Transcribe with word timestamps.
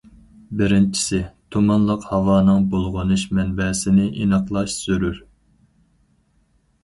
بىرىنچىسى، 0.59 1.19
تۇمانلىق 1.55 2.07
ھاۋانىڭ 2.13 2.65
بۇلغىنىش 2.71 3.25
مەنبەسىنى 3.39 4.07
ئېنىقلاش 4.23 4.79
زۆرۈر. 4.87 5.21